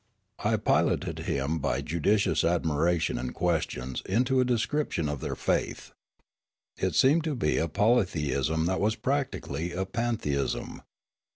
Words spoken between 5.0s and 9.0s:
of their faith. It seemed to be a polytheism that was